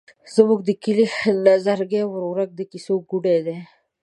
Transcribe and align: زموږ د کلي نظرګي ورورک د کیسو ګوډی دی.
زموږ 0.35 0.59
د 0.65 0.69
کلي 0.83 1.05
نظرګي 1.47 2.01
ورورک 2.13 2.49
د 2.55 2.61
کیسو 2.71 2.93
ګوډی 3.09 3.37
دی. 3.45 3.57